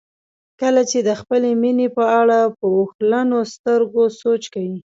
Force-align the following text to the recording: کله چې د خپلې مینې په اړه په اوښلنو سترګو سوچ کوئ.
کله 0.61 0.81
چې 0.91 0.99
د 1.07 1.09
خپلې 1.19 1.49
مینې 1.61 1.87
په 1.97 2.03
اړه 2.21 2.39
په 2.57 2.65
اوښلنو 2.79 3.39
سترګو 3.53 4.03
سوچ 4.21 4.43
کوئ. 4.53 4.71